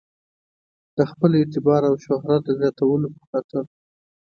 د 0.97 0.99
خپل 1.11 1.31
اعتبار 1.39 1.81
او 1.89 1.95
شهرت 2.05 2.41
د 2.45 2.49
زیاتولو 2.59 3.07
په 3.15 3.21
خاطر. 3.29 3.63